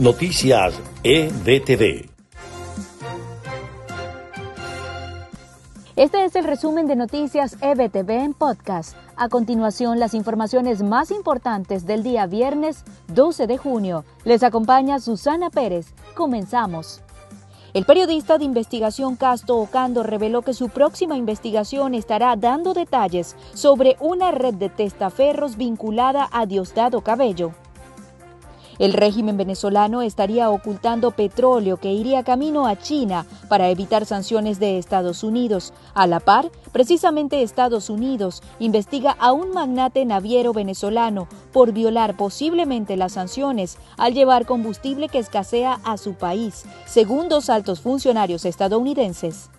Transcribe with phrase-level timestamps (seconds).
[0.00, 2.08] Noticias EBTV.
[5.96, 8.96] Este es el resumen de Noticias EBTV en podcast.
[9.16, 14.04] A continuación, las informaciones más importantes del día viernes 12 de junio.
[14.22, 15.92] Les acompaña Susana Pérez.
[16.14, 17.02] Comenzamos.
[17.74, 23.96] El periodista de investigación Casto Ocando reveló que su próxima investigación estará dando detalles sobre
[23.98, 27.52] una red de testaferros vinculada a Diosdado Cabello.
[28.78, 34.78] El régimen venezolano estaría ocultando petróleo que iría camino a China para evitar sanciones de
[34.78, 35.72] Estados Unidos.
[35.94, 42.96] A la par, precisamente Estados Unidos investiga a un magnate naviero venezolano por violar posiblemente
[42.96, 49.50] las sanciones al llevar combustible que escasea a su país, según dos altos funcionarios estadounidenses.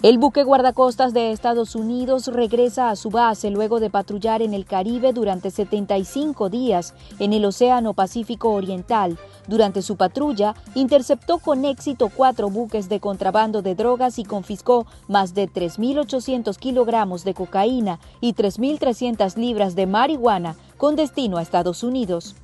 [0.00, 4.64] El buque guardacostas de Estados Unidos regresa a su base luego de patrullar en el
[4.64, 9.18] Caribe durante 75 días en el Océano Pacífico Oriental.
[9.48, 15.34] Durante su patrulla, interceptó con éxito cuatro buques de contrabando de drogas y confiscó más
[15.34, 22.36] de 3.800 kilogramos de cocaína y 3.300 libras de marihuana con destino a Estados Unidos.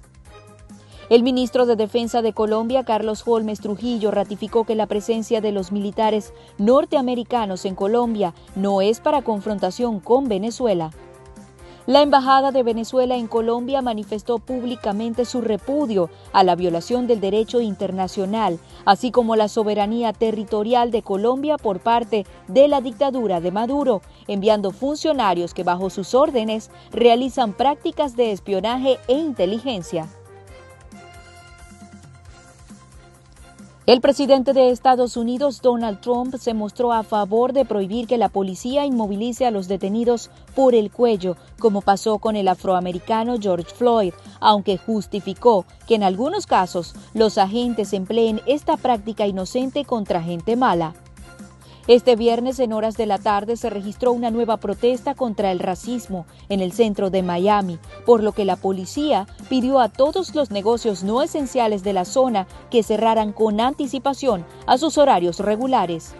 [1.10, 5.70] El ministro de Defensa de Colombia, Carlos Holmes Trujillo, ratificó que la presencia de los
[5.70, 10.92] militares norteamericanos en Colombia no es para confrontación con Venezuela.
[11.86, 17.61] La Embajada de Venezuela en Colombia manifestó públicamente su repudio a la violación del derecho
[17.61, 24.00] internacional, así como la soberanía territorial de Colombia por parte de la dictadura de Maduro,
[24.27, 30.08] enviando funcionarios que bajo sus órdenes realizan prácticas de espionaje e inteligencia.
[33.86, 38.30] El presidente de Estados Unidos, Donald Trump, se mostró a favor de prohibir que la
[38.30, 44.14] policía inmovilice a los detenidos por el cuello, como pasó con el afroamericano George Floyd,
[44.40, 50.94] aunque justificó que en algunos casos los agentes empleen esta práctica inocente contra gente mala.
[51.86, 56.24] Este viernes en horas de la tarde se registró una nueva protesta contra el racismo
[56.48, 61.05] en el centro de Miami, por lo que la policía pidió a todos los negocios
[61.05, 66.14] no esenciales de la zona que cerraran con anticipación a sus horarios regulares.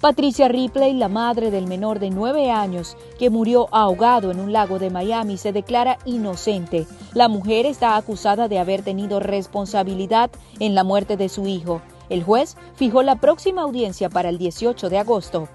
[0.00, 4.80] Patricia Ripley, la madre del menor de nueve años que murió ahogado en un lago
[4.80, 6.88] de Miami, se declara inocente.
[7.14, 11.80] La mujer está acusada de haber tenido responsabilidad en la muerte de su hijo.
[12.08, 15.48] El juez fijó la próxima audiencia para el 18 de agosto.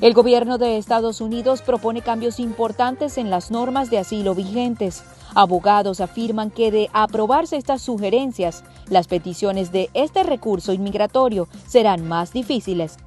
[0.00, 5.04] El gobierno de Estados Unidos propone cambios importantes en las normas de asilo vigentes.
[5.34, 12.32] Abogados afirman que de aprobarse estas sugerencias, las peticiones de este recurso inmigratorio serán más
[12.32, 12.98] difíciles.